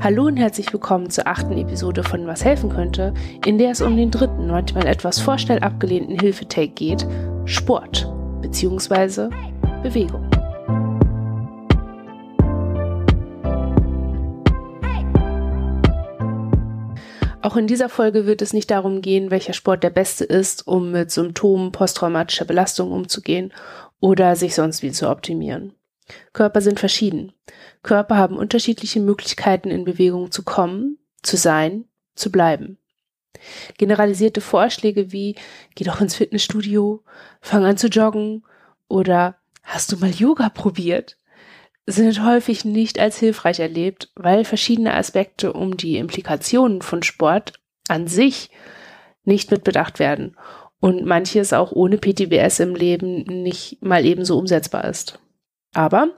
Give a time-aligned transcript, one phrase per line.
[0.00, 3.12] Hallo und herzlich willkommen zur achten Episode von Was helfen könnte,
[3.44, 7.04] in der es um den dritten, manchmal etwas vorstell abgelehnten Hilfetake geht,
[7.46, 8.08] Sport
[8.40, 9.28] bzw.
[9.82, 10.30] Bewegung.
[17.42, 20.92] Auch in dieser Folge wird es nicht darum gehen, welcher Sport der beste ist, um
[20.92, 23.52] mit Symptomen posttraumatischer Belastung umzugehen
[23.98, 25.72] oder sich sonst wie zu optimieren.
[26.32, 27.32] Körper sind verschieden.
[27.82, 32.78] Körper haben unterschiedliche Möglichkeiten, in Bewegung zu kommen, zu sein, zu bleiben.
[33.76, 35.36] Generalisierte Vorschläge wie
[35.74, 37.04] geh doch ins Fitnessstudio,
[37.40, 38.44] fang an zu joggen
[38.88, 41.18] oder hast du mal Yoga probiert?
[41.90, 47.54] sind häufig nicht als hilfreich erlebt, weil verschiedene Aspekte um die Implikationen von Sport
[47.88, 48.50] an sich
[49.24, 50.36] nicht mit bedacht werden
[50.80, 55.18] und manches auch ohne PTBS im Leben nicht mal ebenso umsetzbar ist.
[55.78, 56.08] Aber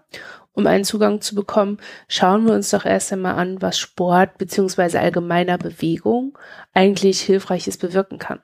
[0.53, 4.97] um einen Zugang zu bekommen, schauen wir uns doch erst einmal an, was Sport bzw.
[4.97, 6.39] allgemeiner Bewegung
[6.73, 8.41] eigentlich Hilfreiches bewirken kann.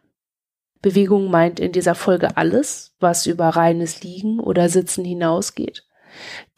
[0.82, 5.86] Bewegung meint in dieser Folge alles, was über reines Liegen oder Sitzen hinausgeht.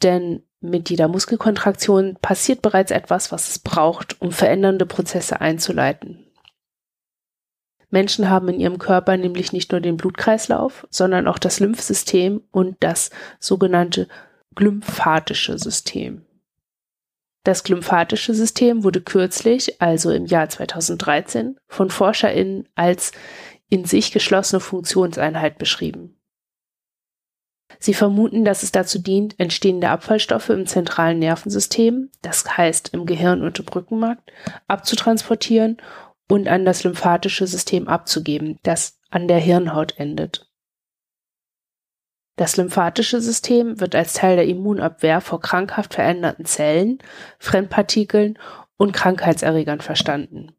[0.03, 6.25] Denn mit jeder Muskelkontraktion passiert bereits etwas, was es braucht, um verändernde Prozesse einzuleiten.
[7.91, 12.75] Menschen haben in ihrem Körper nämlich nicht nur den Blutkreislauf, sondern auch das Lymphsystem und
[12.81, 14.09] das sogenannte
[14.55, 16.25] glymphatische System.
[17.43, 23.11] Das glymphatische System wurde kürzlich, also im Jahr 2013, von ForscherInnen als
[23.69, 26.19] in sich geschlossene Funktionseinheit beschrieben.
[27.77, 33.41] Sie vermuten, dass es dazu dient, entstehende Abfallstoffe im zentralen Nervensystem, das heißt im Gehirn
[33.41, 34.19] und im Rückenmark,
[34.67, 35.77] abzutransportieren
[36.27, 40.48] und an das lymphatische System abzugeben, das an der Hirnhaut endet.
[42.39, 46.99] Das lymphatische System wird als Teil der Immunabwehr vor krankhaft veränderten Zellen,
[47.37, 48.39] Fremdpartikeln
[48.77, 50.53] und Krankheitserregern verstanden.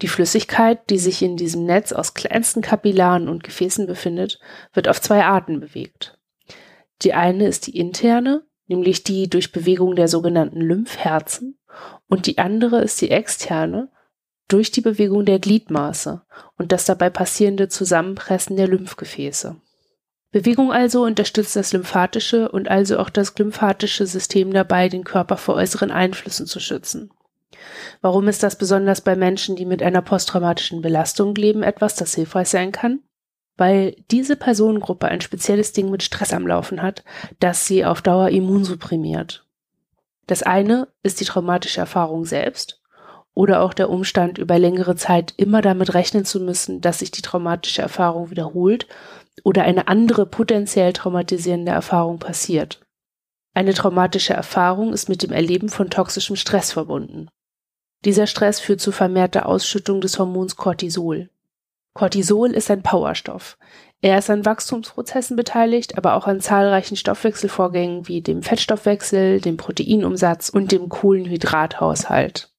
[0.00, 4.38] Die Flüssigkeit, die sich in diesem Netz aus kleinsten Kapillaren und Gefäßen befindet,
[4.74, 6.20] wird auf zwei Arten bewegt.
[7.02, 11.58] Die eine ist die interne, nämlich die durch Bewegung der sogenannten Lymphherzen,
[12.06, 13.90] und die andere ist die externe,
[14.46, 16.22] durch die Bewegung der Gliedmaße
[16.56, 19.60] und das dabei passierende Zusammenpressen der Lymphgefäße.
[20.36, 25.54] Bewegung also unterstützt das lymphatische und also auch das glymphatische System dabei, den Körper vor
[25.54, 27.10] äußeren Einflüssen zu schützen.
[28.02, 32.48] Warum ist das besonders bei Menschen, die mit einer posttraumatischen Belastung leben, etwas, das hilfreich
[32.48, 33.00] sein kann?
[33.56, 37.02] Weil diese Personengruppe ein spezielles Ding mit Stress am Laufen hat,
[37.40, 39.46] das sie auf Dauer immunsupprimiert.
[40.26, 42.82] Das eine ist die traumatische Erfahrung selbst
[43.36, 47.20] oder auch der Umstand, über längere Zeit immer damit rechnen zu müssen, dass sich die
[47.20, 48.86] traumatische Erfahrung wiederholt
[49.44, 52.80] oder eine andere potenziell traumatisierende Erfahrung passiert.
[53.52, 57.28] Eine traumatische Erfahrung ist mit dem Erleben von toxischem Stress verbunden.
[58.06, 61.28] Dieser Stress führt zu vermehrter Ausschüttung des Hormons Cortisol.
[61.92, 63.58] Cortisol ist ein Powerstoff.
[64.00, 70.48] Er ist an Wachstumsprozessen beteiligt, aber auch an zahlreichen Stoffwechselvorgängen wie dem Fettstoffwechsel, dem Proteinumsatz
[70.48, 72.55] und dem Kohlenhydrathaushalt.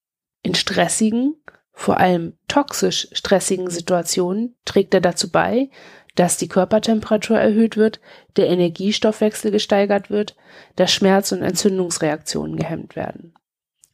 [0.48, 1.36] In stressigen,
[1.74, 5.70] vor allem toxisch stressigen Situationen trägt er dazu bei,
[6.16, 8.00] dass die Körpertemperatur erhöht wird,
[8.38, 10.38] der Energiestoffwechsel gesteigert wird,
[10.78, 13.34] dass Schmerz- und Entzündungsreaktionen gehemmt werden.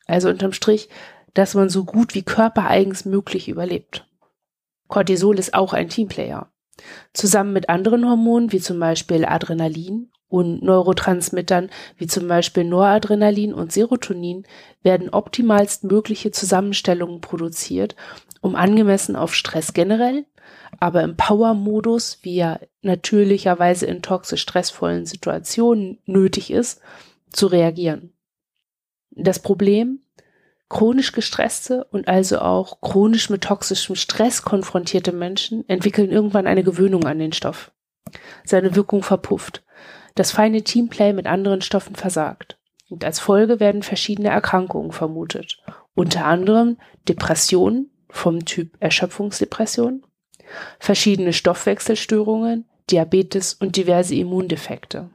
[0.06, 0.90] Also unterm Strich,
[1.34, 4.06] dass man so gut wie körpereigens möglich überlebt.
[4.90, 6.52] Cortisol ist auch ein Teamplayer.
[7.14, 13.72] Zusammen mit anderen Hormonen wie zum Beispiel Adrenalin und Neurotransmittern wie zum Beispiel Noradrenalin und
[13.72, 14.48] Serotonin
[14.82, 17.96] werden optimalst mögliche Zusammenstellungen produziert,
[18.42, 20.26] um angemessen auf Stress generell,
[20.80, 26.82] aber im Power-Modus, wie er natürlicherweise in toxisch stressvollen Situationen nötig ist,
[27.32, 28.12] zu reagieren.
[29.12, 30.00] Das Problem?
[30.68, 37.06] Chronisch gestresste und also auch chronisch mit toxischem Stress konfrontierte Menschen entwickeln irgendwann eine Gewöhnung
[37.06, 37.72] an den Stoff.
[38.44, 39.64] Seine Wirkung verpufft.
[40.16, 42.58] Das feine Teamplay mit anderen Stoffen versagt.
[42.90, 45.58] Und als Folge werden verschiedene Erkrankungen vermutet.
[45.96, 46.78] Unter anderem
[47.08, 50.06] Depressionen vom Typ Erschöpfungsdepression,
[50.80, 55.10] verschiedene Stoffwechselstörungen, Diabetes und diverse Immundefekte.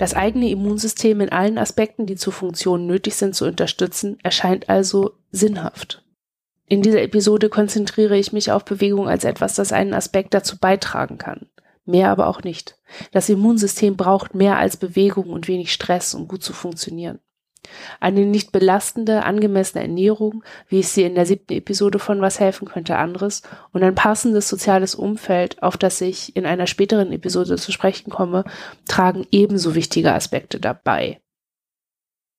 [0.00, 5.12] Das eigene Immunsystem in allen Aspekten, die zur Funktion nötig sind, zu unterstützen, erscheint also
[5.30, 6.02] sinnhaft.
[6.66, 11.18] In dieser Episode konzentriere ich mich auf Bewegung als etwas, das einen Aspekt dazu beitragen
[11.18, 11.46] kann
[11.90, 12.78] mehr aber auch nicht.
[13.12, 17.18] Das Immunsystem braucht mehr als Bewegung und wenig Stress, um gut zu funktionieren.
[18.00, 22.68] Eine nicht belastende, angemessene Ernährung, wie ich sie in der siebten Episode von Was helfen
[22.68, 27.72] könnte anderes, und ein passendes soziales Umfeld, auf das ich in einer späteren Episode zu
[27.72, 28.44] sprechen komme,
[28.88, 31.20] tragen ebenso wichtige Aspekte dabei.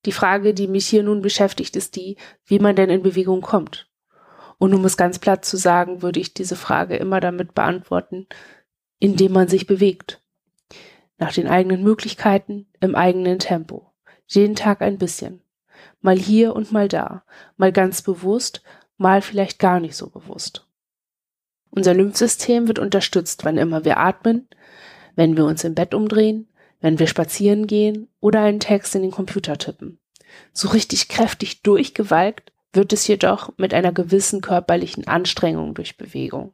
[0.05, 3.87] Die Frage, die mich hier nun beschäftigt, ist die, wie man denn in Bewegung kommt.
[4.57, 8.27] Und um es ganz platt zu sagen, würde ich diese Frage immer damit beantworten,
[8.99, 10.21] indem man sich bewegt.
[11.17, 13.90] Nach den eigenen Möglichkeiten, im eigenen Tempo.
[14.33, 15.41] Jeden Tag ein bisschen.
[15.99, 17.23] Mal hier und mal da.
[17.57, 18.63] Mal ganz bewusst,
[18.97, 20.65] mal vielleicht gar nicht so bewusst.
[21.69, 24.47] Unser Lymphsystem wird unterstützt, wann immer wir atmen,
[25.15, 26.47] wenn wir uns im Bett umdrehen,
[26.79, 29.99] wenn wir spazieren gehen oder einen Text in den Computer tippen.
[30.53, 36.53] So richtig kräftig durchgewalkt wird es jedoch mit einer gewissen körperlichen Anstrengung durch Bewegung.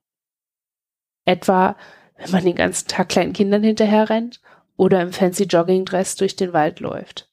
[1.25, 1.77] Etwa,
[2.17, 4.41] wenn man den ganzen Tag kleinen Kindern hinterher rennt
[4.77, 7.26] oder im fancy Joggingdress durch den Wald läuft.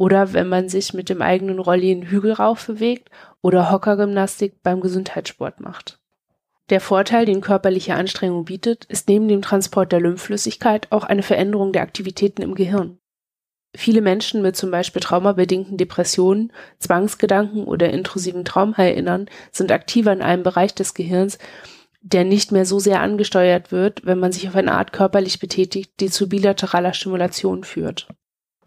[0.00, 3.10] Oder wenn man sich mit dem eigenen Rolli einen Hügel rauf bewegt
[3.42, 6.00] oder Hockergymnastik beim Gesundheitssport macht.
[6.70, 11.74] Der Vorteil, den körperliche Anstrengung bietet, ist neben dem Transport der Lymphflüssigkeit auch eine Veränderung
[11.74, 12.96] der Aktivitäten im Gehirn.
[13.76, 20.44] Viele Menschen mit zum Beispiel traumabedingten Depressionen, Zwangsgedanken oder intrusiven Traumheilinnern sind aktiver in einem
[20.44, 21.36] Bereich des Gehirns,
[22.00, 25.92] der nicht mehr so sehr angesteuert wird, wenn man sich auf eine Art körperlich betätigt,
[26.00, 28.08] die zu bilateraler Stimulation führt.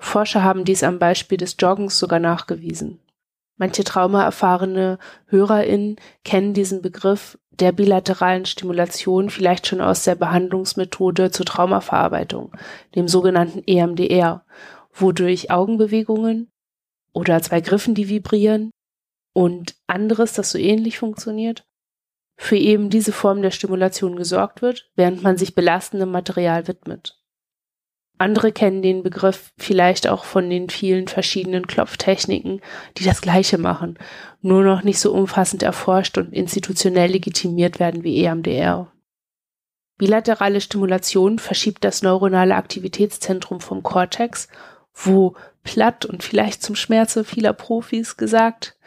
[0.04, 3.00] Forscher haben dies am Beispiel des Joggens sogar nachgewiesen.
[3.58, 11.46] Manche traumaerfahrene HörerInnen kennen diesen Begriff der bilateralen Stimulation vielleicht schon aus der Behandlungsmethode zur
[11.46, 12.52] Traumaverarbeitung,
[12.96, 14.46] dem sogenannten EMDR,
[14.92, 16.52] wodurch Augenbewegungen
[17.14, 18.72] oder zwei Griffen, die vibrieren
[19.34, 21.64] und anderes, das so ähnlich funktioniert,
[22.36, 27.23] für eben diese Form der Stimulation gesorgt wird, während man sich belastendem Material widmet.
[28.24, 32.62] Andere kennen den Begriff vielleicht auch von den vielen verschiedenen Klopftechniken,
[32.98, 34.00] die das Gleiche machen,
[34.42, 38.90] nur noch nicht so umfassend erforscht und institutionell legitimiert werden wie EMDR.
[39.98, 44.48] Bilaterale Stimulation verschiebt das neuronale Aktivitätszentrum vom Cortex,
[44.94, 45.36] wo
[45.66, 48.78] platt und vielleicht zum Schmerze vieler Profis gesagt,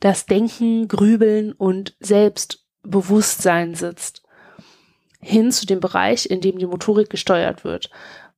[0.00, 4.24] das Denken, Grübeln und Selbstbewusstsein sitzt,
[5.20, 7.88] hin zu dem Bereich, in dem die Motorik gesteuert wird,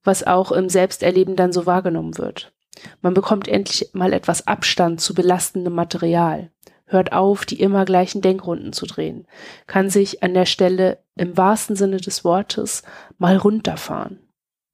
[0.04, 2.52] was auch im Selbsterleben dann so wahrgenommen wird.
[3.00, 6.50] Man bekommt endlich mal etwas Abstand zu belastendem Material,
[6.86, 9.26] hört auf, die immer gleichen Denkrunden zu drehen,
[9.66, 12.82] kann sich an der Stelle im wahrsten Sinne des Wortes
[13.18, 14.18] mal runterfahren.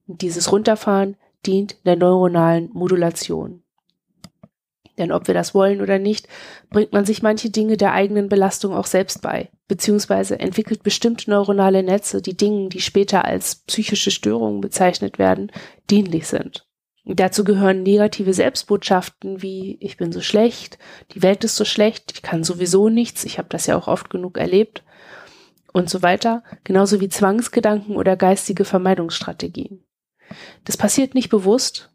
[0.07, 3.63] Und dieses Runterfahren dient der neuronalen Modulation.
[4.99, 6.29] Denn ob wir das wollen oder nicht,
[6.71, 11.83] bringt man sich manche Dinge der eigenen Belastung auch selbst bei, beziehungsweise entwickelt bestimmte neuronale
[11.83, 15.53] Netze, die Dingen, die später als psychische Störungen bezeichnet werden,
[15.89, 16.69] dienlich sind.
[17.11, 20.79] Dazu gehören negative Selbstbotschaften wie ich bin so schlecht,
[21.13, 24.11] die Welt ist so schlecht, ich kann sowieso nichts, ich habe das ja auch oft
[24.11, 24.83] genug erlebt
[25.73, 29.85] und so weiter, genauso wie Zwangsgedanken oder geistige Vermeidungsstrategien.
[30.65, 31.91] Das passiert nicht bewusst.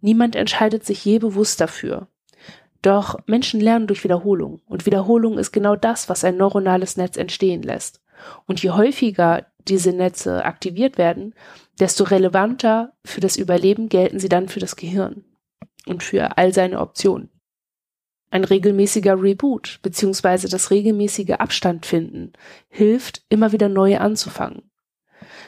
[0.00, 2.06] Niemand entscheidet sich je bewusst dafür.
[2.82, 7.62] Doch Menschen lernen durch Wiederholung und Wiederholung ist genau das, was ein neuronales Netz entstehen
[7.62, 8.00] lässt.
[8.46, 11.34] Und je häufiger diese Netze aktiviert werden,
[11.78, 15.24] desto relevanter für das Überleben gelten sie dann für das Gehirn
[15.86, 17.30] und für all seine Optionen.
[18.30, 20.48] Ein regelmäßiger Reboot bzw.
[20.48, 22.32] das regelmäßige Abstand finden
[22.68, 24.70] hilft, immer wieder neu anzufangen.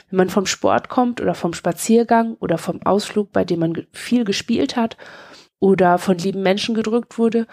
[0.08, 4.24] Wenn man vom Sport kommt oder vom Spaziergang oder vom Ausflug, bei dem man viel
[4.24, 4.96] gespielt hat
[5.60, 7.46] oder von lieben Menschen gedrückt wurde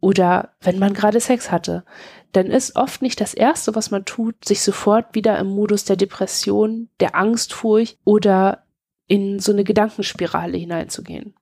[0.00, 1.84] oder wenn man gerade Sex hatte,
[2.32, 5.96] dann ist oft nicht das Erste, was man tut, sich sofort wieder im Modus der
[5.96, 8.64] Depression, der Angstfurcht oder
[9.06, 11.34] in so eine Gedankenspirale hineinzugehen.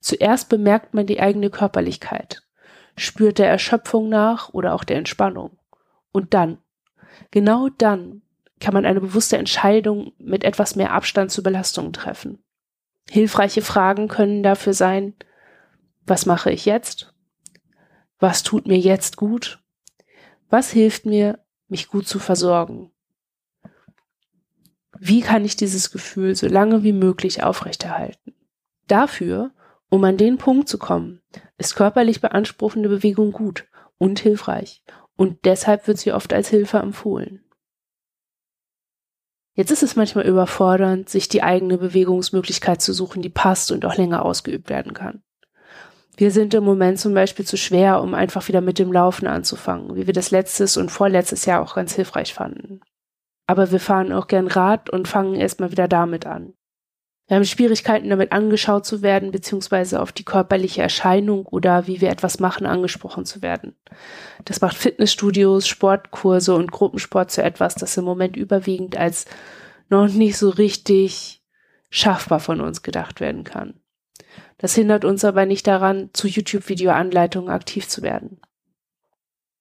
[0.00, 2.42] Zuerst bemerkt man die eigene Körperlichkeit,
[2.96, 5.58] spürt der Erschöpfung nach oder auch der Entspannung.
[6.12, 6.58] Und dann,
[7.30, 8.22] genau dann,
[8.60, 12.42] kann man eine bewusste Entscheidung mit etwas mehr Abstand zu Belastungen treffen.
[13.08, 15.14] Hilfreiche Fragen können dafür sein,
[16.08, 17.14] was mache ich jetzt?
[18.18, 19.62] Was tut mir jetzt gut?
[20.50, 21.38] Was hilft mir,
[21.68, 22.90] mich gut zu versorgen?
[24.98, 28.34] Wie kann ich dieses Gefühl so lange wie möglich aufrechterhalten?
[28.88, 29.52] Dafür,
[29.90, 31.22] um an den Punkt zu kommen,
[31.56, 33.66] ist körperlich beanspruchende Bewegung gut
[33.98, 34.82] und hilfreich
[35.16, 37.44] und deshalb wird sie oft als Hilfe empfohlen.
[39.54, 43.96] Jetzt ist es manchmal überfordernd, sich die eigene Bewegungsmöglichkeit zu suchen, die passt und auch
[43.96, 45.22] länger ausgeübt werden kann.
[46.18, 49.94] Wir sind im Moment zum Beispiel zu schwer, um einfach wieder mit dem Laufen anzufangen,
[49.94, 52.80] wie wir das letztes und vorletztes Jahr auch ganz hilfreich fanden.
[53.46, 56.54] Aber wir fahren auch gern Rad und fangen erstmal wieder damit an.
[57.28, 62.10] Wir haben Schwierigkeiten damit angeschaut zu werden, beziehungsweise auf die körperliche Erscheinung oder wie wir
[62.10, 63.76] etwas machen angesprochen zu werden.
[64.44, 69.26] Das macht Fitnessstudios, Sportkurse und Gruppensport zu etwas, das im Moment überwiegend als
[69.88, 71.44] noch nicht so richtig
[71.90, 73.74] schaffbar von uns gedacht werden kann.
[74.58, 78.40] Das hindert uns aber nicht daran, zu YouTube-Video-Anleitungen aktiv zu werden.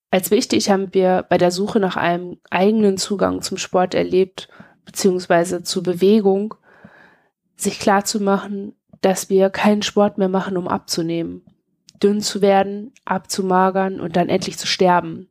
[0.10, 4.48] Als wichtig haben wir bei der Suche nach einem eigenen Zugang zum Sport erlebt,
[4.86, 6.56] beziehungsweise zur Bewegung,
[7.56, 11.46] sich klar zu machen, dass wir keinen Sport mehr machen, um abzunehmen,
[12.02, 15.30] dünn zu werden, abzumagern und dann endlich zu sterben.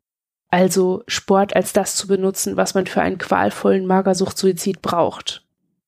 [0.49, 5.46] Also Sport als das zu benutzen, was man für einen qualvollen Magersucht-Suizid braucht.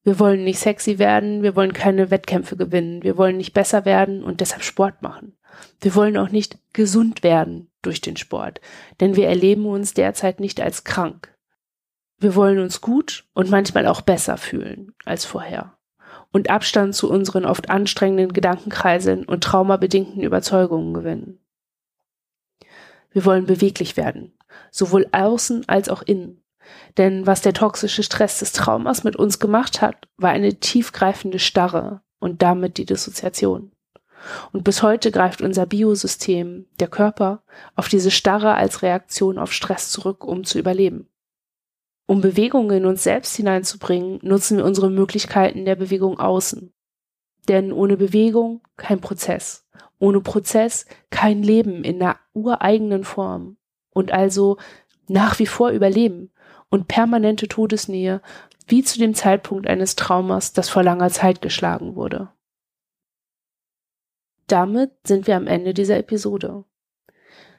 [0.08, 4.24] Wir wollen nicht sexy werden, wir wollen keine Wettkämpfe gewinnen, wir wollen nicht besser werden
[4.24, 5.36] und deshalb Sport machen.
[5.82, 8.62] Wir wollen auch nicht gesund werden durch den Sport,
[9.00, 11.36] denn wir erleben uns derzeit nicht als krank.
[12.16, 15.76] Wir wollen uns gut und manchmal auch besser fühlen als vorher
[16.32, 21.38] und Abstand zu unseren oft anstrengenden Gedankenkreiseln und traumabedingten Überzeugungen gewinnen.
[23.10, 24.32] Wir wollen beweglich werden,
[24.70, 26.42] sowohl außen als auch innen.
[26.96, 32.02] Denn was der toxische Stress des Traumas mit uns gemacht hat, war eine tiefgreifende Starre
[32.18, 33.72] und damit die Dissoziation.
[34.52, 37.42] Und bis heute greift unser Biosystem, der Körper,
[37.76, 41.08] auf diese Starre als Reaktion auf Stress zurück, um zu überleben.
[42.06, 46.72] Um Bewegung in uns selbst hineinzubringen, nutzen wir unsere Möglichkeiten der Bewegung außen.
[47.48, 49.68] Denn ohne Bewegung kein Prozess.
[49.98, 53.56] Ohne Prozess kein Leben in der ureigenen Form.
[53.90, 54.56] Und also
[55.06, 56.30] nach wie vor Überleben
[56.70, 58.20] und permanente Todesnähe,
[58.66, 62.28] wie zu dem Zeitpunkt eines Traumas, das vor langer Zeit geschlagen wurde.
[64.46, 66.64] Damit sind wir am Ende dieser Episode.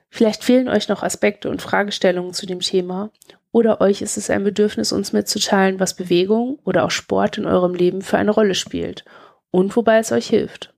[0.09, 3.11] Vielleicht fehlen euch noch Aspekte und Fragestellungen zu dem Thema
[3.51, 7.73] oder euch ist es ein Bedürfnis, uns mitzuteilen, was Bewegung oder auch Sport in eurem
[7.73, 9.05] Leben für eine Rolle spielt
[9.51, 10.73] und wobei es euch hilft.